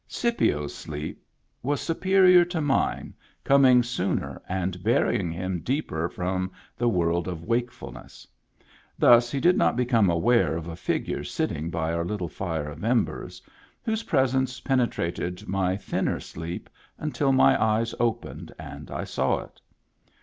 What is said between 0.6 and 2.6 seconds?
sleep was superior to